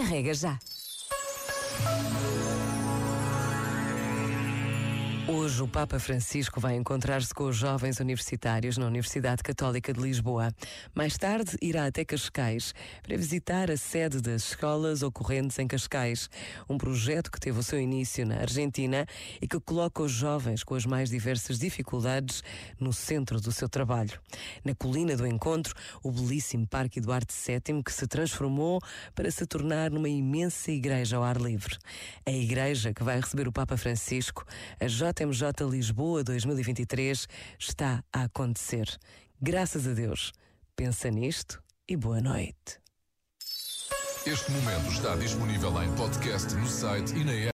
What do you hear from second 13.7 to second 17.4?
a sede das escolas ocorrentes em Cascais, um projeto que